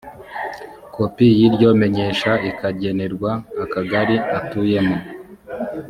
[0.95, 3.31] kopi y’ iryo menyesha ikagenerwa
[3.63, 4.97] akagari atuyemo